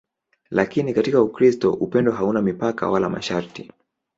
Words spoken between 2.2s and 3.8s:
mipaka wala masharti.